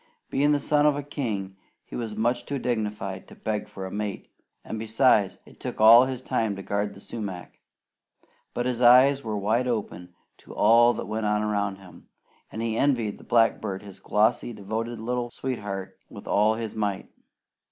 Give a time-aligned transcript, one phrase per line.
[0.31, 3.91] Being the son of a king, he was much too dignified to beg for a
[3.91, 4.31] mate,
[4.65, 7.59] and besides, it took all his time to guard the sumac;
[8.55, 12.07] but his eyes were wide open to all that went on around him,
[12.51, 17.07] and he envied the blackbird his glossy, devoted little sweetheart, with all his might.